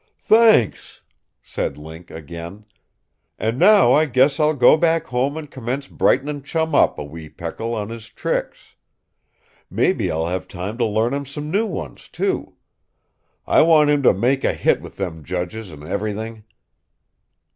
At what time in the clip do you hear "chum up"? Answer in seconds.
6.41-6.97